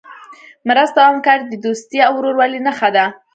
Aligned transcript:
مرسته 0.69 0.97
او 1.01 1.09
همکاري 1.13 1.43
د 1.49 1.53
دوستۍ 1.65 1.97
او 2.07 2.13
ورورولۍ 2.17 2.59
نښه 2.67 2.89
ده. 2.95 3.05